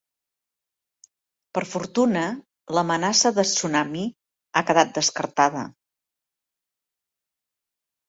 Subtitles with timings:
[1.57, 2.23] Per fortuna,
[2.77, 4.09] l'amenaça de tsunami
[4.55, 5.71] ha quedat descartada.